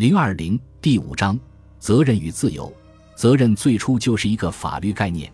[0.00, 1.38] 零二零第五章
[1.78, 2.72] 责任与自由。
[3.14, 5.30] 责任最初就是一个法律概念，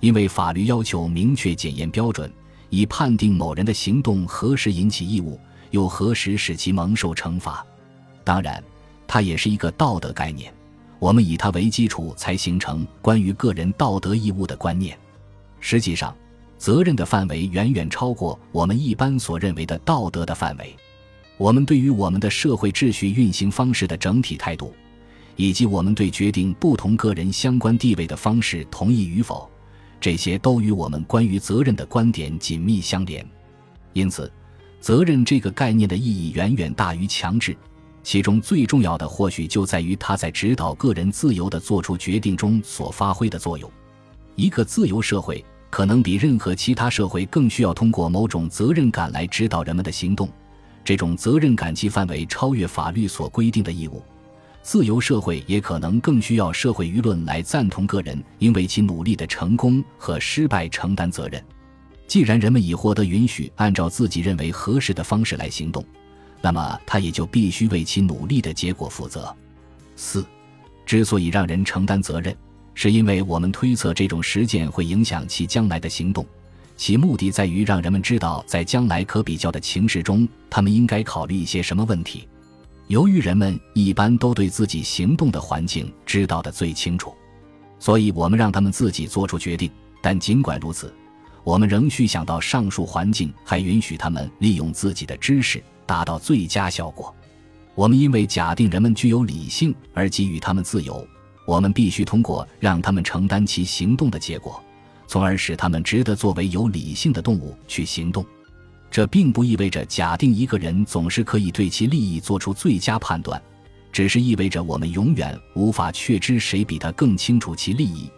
[0.00, 2.30] 因为法律要求明确检验标准，
[2.68, 7.64] 以判定某人的行动何时引起义务，又何时使其蒙受惩罚。
[8.22, 8.62] 当然，
[9.06, 10.52] 它也是一个道德概念，
[10.98, 14.98] 我们以它为基础才形成关于个人道德义务的观念。
[15.60, 16.14] 实际上，
[16.58, 20.76] 责任的范围远远超过我们一般所认为的道德的范围。
[21.40, 24.74] 我们对于我们的社会秩序运行方式的整体态度，
[25.36, 29.48] 以及我们对决定不同个人相关地位的方式同意与否，
[29.98, 33.26] 这些都与我们关于责任的观点紧密相连。
[33.94, 34.30] 因此，
[34.80, 37.56] 责任这个概念的意义远远大于强制。
[38.02, 43.70] 其中最重要的，或许就在于它在指导个人自由的做出决定中所发挥的作用。
[44.36, 50.28] 一个自由社会可能比任何其他社会更需要通过某种责任感来指导人们的行动。
[50.84, 54.02] 这种责任感其范围超越法律所规定的义务，
[54.62, 61.42] 自由社会也可能更需要社会舆论来赞同个人因为其努力的成功和失败承担责任。
[62.06, 65.84] 既然人们已获得允许按照自己认为合适的方式来行动，
[66.42, 69.32] 那么他也就必须为其努力的结果负责。
[69.94, 70.26] 四，
[70.84, 72.36] 之所以让人承担责任，
[72.74, 76.26] 是因为我们推测这种实践会影响其将来的行动。
[76.80, 82.26] 其目的在于让人们知道，在将来可比较的情势中，他们应该考虑一些什么问题。
[82.86, 87.12] 由于人们一般都对自己行动的环境知道的最清楚，
[87.78, 89.70] 所以我们让他们自己做出决定。
[90.00, 90.90] 但尽管如此，
[91.44, 97.14] 我们仍需想到上述环境还允许他们利用自己的知识达到最佳效果。
[97.74, 101.06] 我们因为假定人们具有理性而给予他们自由，
[101.46, 104.58] 我们必须通过让他们承担其行动的结果。
[105.10, 108.24] 从而使他们值得作为有理性的动物去行动，
[108.92, 113.42] 这并不意味着假定一个人总是可以对其利益做出最佳判断，
[113.90, 118.08] 只是意味着我们永远无法确知谁比他更清楚其利益。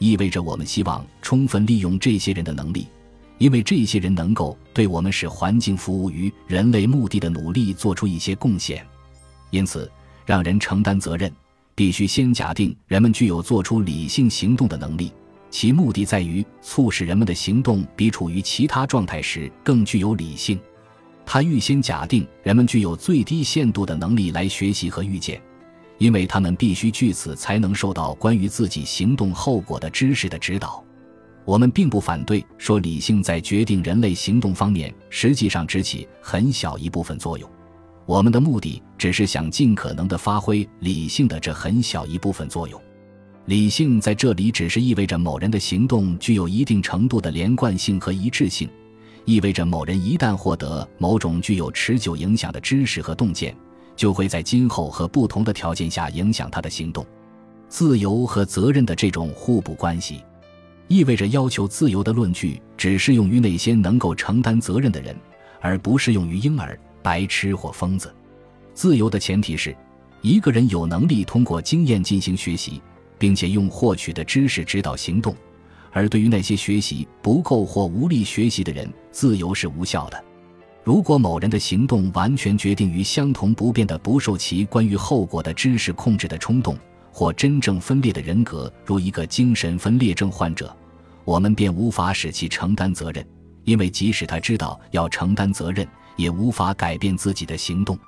[0.00, 2.88] 意味着我们希望充分利用这些人的能力，
[3.38, 8.84] 因为这些人能够对我们使环境服务于人类目的的努力做出一些贡献。
[9.50, 9.88] 因此，
[10.26, 11.32] 让人承担责任，
[11.76, 15.12] 必须先假定人们具有做出理性行动的能力。
[15.50, 20.58] 其目的在于促使人们的行动比处于其他状态时更具有理性。
[21.26, 25.40] 他预先假定人们具有最低限度的能力来学习和预见，
[25.98, 30.82] 因为他们必须据此才能受到关于自己行动后果的知识的指导。
[31.44, 37.50] 我们并不反对说理性在决定人类行动方面实际上只起很小一部分作用。
[38.06, 42.80] 我们的目的只是想尽可能地发挥理性的这很小一部分作用。
[43.46, 48.68] 理性在这里只是意味着某人的行动具有一定程度的连贯性和一致性，
[49.24, 53.56] 意味着某人一旦获得某种具有持久影响的知识和洞见，
[53.96, 57.04] 就会在今后和不同的条件下影响他的行动。
[57.68, 60.22] 自由和责任的这种互补关系，
[60.86, 65.16] 意味着要求自由的论据只适用于那些能够承担责任的人，
[65.60, 68.14] 而不适用于婴儿、白痴或疯子。
[68.74, 69.76] 自由的前提是，
[70.20, 72.80] 一个人有能力通过经验进行学习。
[73.20, 75.36] 并且用获取的知识指导行动，
[75.92, 80.24] 而对于那些学习不够或无力学习的人，自由是无效的。
[80.82, 86.74] 如果某人的行动完全决定于相同不变的、不受其关于后果的知识控制的冲动，
[87.12, 90.74] 或真正分裂的人格，如一个精神分裂症患者，
[91.26, 93.22] 我们便无法使其承担责任，
[93.64, 95.86] 因为即使他知道要承担责任，
[96.16, 97.98] 也无法改变自己的行动。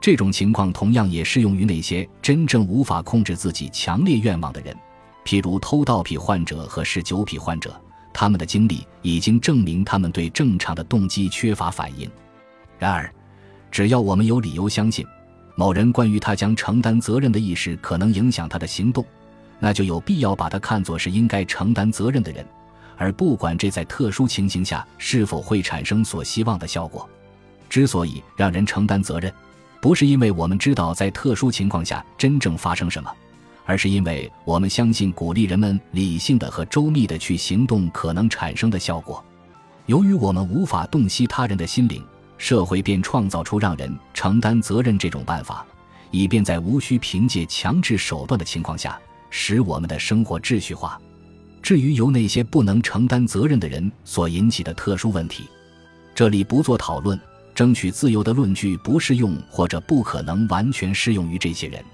[0.00, 4.76] 这种情况同样也适用于那些真正无法控制自己强烈愿望的人，
[5.24, 7.78] 譬如偷盗癖患者和嗜酒癖患者。
[8.10, 12.10] 他们的经历已经证明他们对正常的动机缺乏反应。
[12.76, 13.12] 然而，
[13.70, 15.06] 只要我们有理由相信
[15.54, 19.04] 某人关于他将承担责任的意识可能影响他的行动，
[19.60, 22.44] 那就有必要把他看作是应该承担责任的人，
[22.96, 27.08] 而不管这在特殊情形下是否会产生所希望的效果。
[27.68, 29.32] 之所以让人承担责任，
[29.80, 33.10] 不是因为我们知道在特殊情况下真正发生什么，
[33.64, 39.24] 而是因为我们相信鼓励人们理性的和周密的去行动可能产生的效果。
[39.86, 42.04] 由于我们无法洞悉他人的心灵，
[42.36, 45.64] 社会便创造出让人承担责任这种办法，
[46.10, 48.98] 以便在无需凭借强制手段的情况下，
[49.30, 51.00] 使我们的生活秩序化。
[51.62, 55.44] 至于由那些不能承担责任的人所引起的特殊问题，
[56.14, 57.18] 这里不做讨论。
[57.58, 61.84] 争取自由的论据不适用或者不可能完全适用于这些人。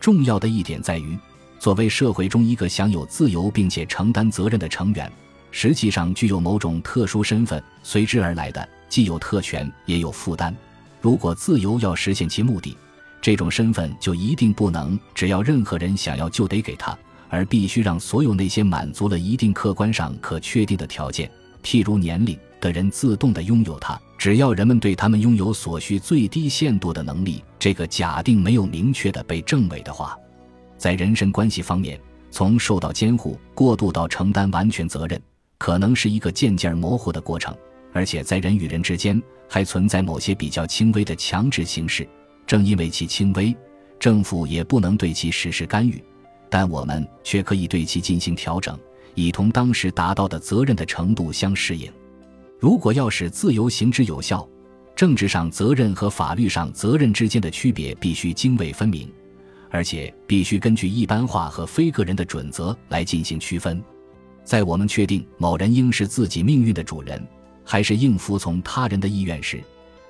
[0.00, 1.14] 重要的一点在于，
[1.58, 5.12] 作为社会中一个享有自由并且承担责任的成员，
[5.50, 10.56] 实际上具有某种特殊身份，随之而来的既有特权也有负担。
[11.02, 12.74] 如果自由要实现其目的，
[13.20, 16.98] 这种身份就一定不能只要任何人想要就得给他，
[17.28, 21.30] 而必须让所有那些满足了一定客观上可确定的条件，
[21.62, 24.00] 譬如年龄的人自动的拥有它。
[24.16, 30.18] 只要人们对他们拥有所需最低限度的能力，这个假定没有明确的被证伪的话，
[30.78, 32.00] 在人身关系方面，
[32.30, 35.20] 从受到监护过渡到承担完全责任，
[35.58, 37.54] 可能是一个渐渐模糊的过程。
[37.92, 42.08] 而且在人与人之间还存在某些比较轻微的强制形式，
[42.46, 43.54] 正因为其轻微，
[44.00, 46.02] 政府也不能对其实施干预，
[46.48, 48.76] 但我们却可以对其进行调整，
[49.14, 51.92] 以同当时达到的责任的程度相适应。
[52.58, 54.48] 如果要使自由行之有效，
[54.96, 59.12] 政治上责任和法律上责任之间的区别必须泾渭分明，
[59.70, 63.82] 而且必须根据一般化和非个人的准则来进行区分。
[64.44, 67.22] 在我们确定某人应是自己命运的主人。
[67.66, 69.58] 还是应服从他人的意愿时，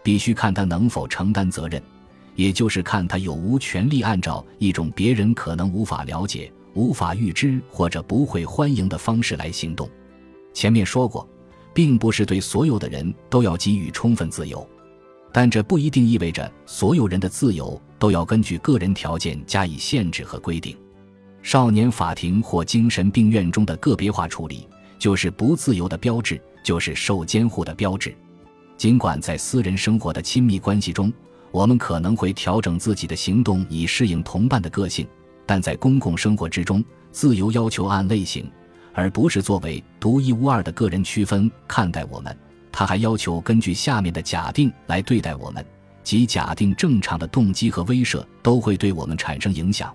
[0.02, 1.80] 必须看他能否承担责任，
[2.34, 9.88] 也就是看他有无权利按照一种别人可能无法了解、无法预知或者不会欢迎的方式来行动。
[10.52, 11.28] 前面说过，
[11.74, 14.66] 并不是对所有的人都要给予充分自由，
[15.32, 20.74] 但这不一定意味着所有人的自由都要根据个人条件加以限制和规定。
[21.42, 24.66] 少年法庭或精神病院中的个别化处理，
[24.98, 26.40] 就是不自由的标志。
[26.64, 28.16] 就是受监护的标志。
[28.78, 31.12] 尽管在私人生活的亲密关系中，
[31.52, 35.06] 我们可能会调整自己的行动以适应同伴的个性，
[35.44, 36.82] 但在公共生活之中，
[37.12, 38.50] 自由要求按类型，
[38.94, 42.34] 而不是作为独一无二的个人区分看待我们。
[42.72, 45.64] 他还要求根据下面的假定来对待我们，
[46.02, 49.94] 即假定正常的动机和威慑都会对我们产生影响，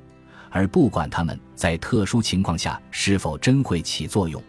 [0.50, 4.42] 而不管他们在特殊情况下是否真会起作用。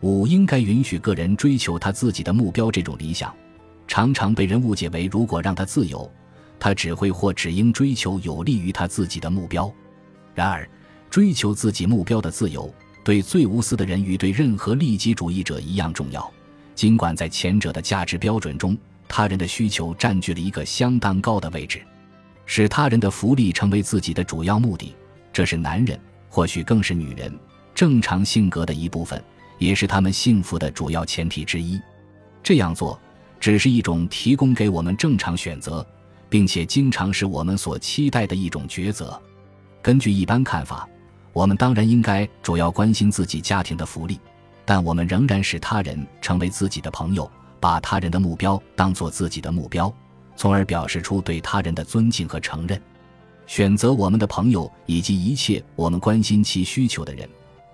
[0.00, 2.70] 五应该允许个人追求他自己的目标。
[2.70, 3.34] 这种理想，
[3.86, 6.10] 常常被人误解为：如果让他自由，
[6.58, 9.72] 他只会或只应追求有利于他自己的目标。
[10.34, 10.68] 然而，
[11.08, 12.72] 追求自己目标的自由，
[13.04, 16.30] 对最无私的人与对任何利己主义者一样重要。
[16.74, 18.76] 尽管在前者的价值标准中，
[19.08, 21.82] 他人的需求占据了一个相当高的位置，
[22.46, 24.94] 使他人的福利成为自己的主要目的，
[25.32, 27.32] 这是男人，或许更是女人
[27.74, 29.22] 正常性格的一部分。
[29.58, 31.80] 也是他们幸福的主要前提之一。
[32.42, 33.00] 这样做
[33.38, 35.86] 只是一种提供给我们正常选择，
[36.28, 39.16] 并且经常是我们所期待的一种抉择。
[39.80, 40.88] 根据一般看法，
[41.32, 44.20] 我们当然应该主要关心自己家庭的福利，
[44.64, 49.92] 但我们仍然使他人成为自己的朋友，把他人的目标当作自己的目标，
[50.36, 52.80] 从而表示出对他人的尊敬和承认。
[53.46, 57.28] 选择我们的朋友以及一切我们关心其需求的人。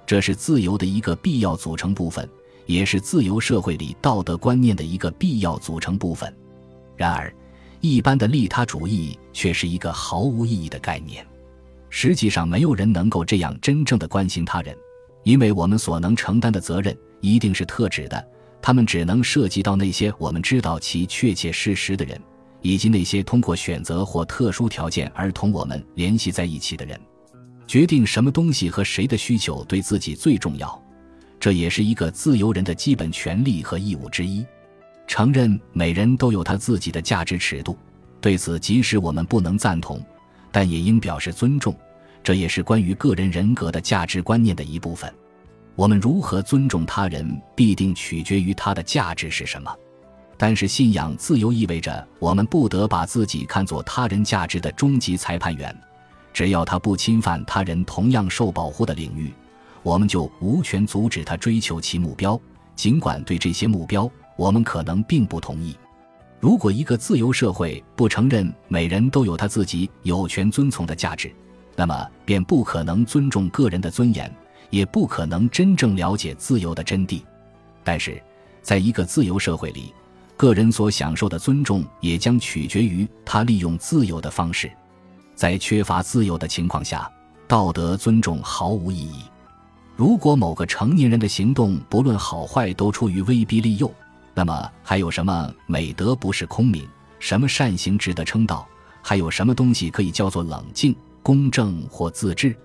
[0.06, 2.26] 这是自由的一个必要组成部分，
[2.64, 6.34] 也是自由社会里道德观念的一个必要组成部分。
[6.96, 7.30] 然而，
[7.80, 11.24] 一般的利他主义却是一个毫无意义的概念。
[11.90, 14.76] 实际上，没有人能够这样真正的关心他人，
[15.24, 18.28] 因为我们所能承担的责任一定是特指的，
[18.60, 22.20] 他们只能涉及到那些我们知道其确切事实的人，
[22.60, 26.98] 以及那些通过选择或特殊条件而同我们联系在一起的人。
[27.66, 30.82] 决定什么东西和谁的需求对自己最重要，
[31.38, 34.44] 这也是一个自由人的基本权利和义务之一。
[35.06, 37.76] 承认每人都有他自己的价值尺度，
[38.20, 40.02] 对此即使我们不能赞同，
[40.50, 41.74] 但也应表示尊重。
[42.22, 45.12] 这也是关于个人人格的价值观念的一部分。
[45.74, 49.74] 我们如何尊重他人，必定取决于他的价值是什么。
[50.36, 55.74] 但是，信仰自由意味着我们不得把自己看作他人价值的终极裁判员。
[56.32, 59.32] 只要他不侵犯他人同样受保护的领域，
[59.82, 62.38] 我们就无权阻止他追求其目标。
[62.76, 65.76] 尽管对这些目标，我们可能并不同意。
[66.40, 71.32] 如果一个自由社会不承认每人都有他自己有权遵从的价值，
[71.74, 74.32] 那么便不可能尊重个人的尊严，
[74.70, 77.22] 也不可能真正了解自由的真谛。
[77.82, 78.22] 但是，
[78.62, 79.92] 在一个自由社会里，
[80.36, 84.70] 个人所享受的尊重也将取决于他利用自由的方式。
[85.34, 87.10] 在缺乏自由的情况下，
[87.48, 89.22] 道德尊重毫无意义。
[89.96, 93.92] 如果某个成年人的行动不论好坏都出于威逼利诱，
[94.38, 96.88] 那么还有什么美德不是空名？
[97.18, 98.68] 什么善行值得称道？
[99.02, 102.56] 还有什么东西可以叫做冷静、公正或自制？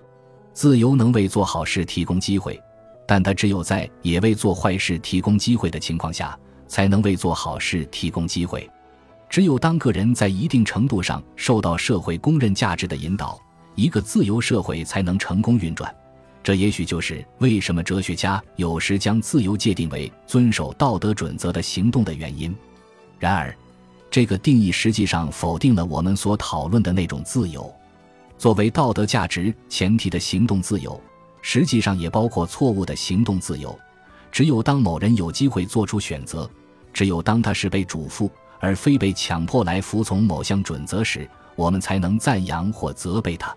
[0.52, 2.62] 自由能为做好事提供机会，
[3.08, 6.38] 但它只有在也为做坏事提供机会的情况下，
[6.68, 8.70] 才能为做好事提供机会。
[9.28, 13.36] 只有当个人在一定程度上受到社会公认价值的引导，
[13.74, 15.92] 一个自由社会才能成功运转。
[16.44, 22.54] 这也许就是为什么哲学家有时将自由界定为遵守道德准则的行动的原因。
[23.18, 23.56] 然而，
[24.10, 27.74] 这个定义实际上否定了我们所讨论的那种自由。
[28.36, 31.00] 作为道德价值前提的行动自由，
[31.40, 33.76] 实际上也包括错误的行动自由。
[34.30, 36.48] 只有当某人有机会做出选择，
[36.92, 38.28] 只有当他是被嘱咐
[38.60, 43.56] 而非被强迫来服从某项准则时，我们才能赞扬或责备他。